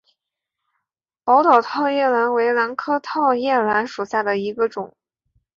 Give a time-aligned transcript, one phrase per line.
[1.23, 4.95] 宝岛套叶兰为兰科套叶兰属下的一个种。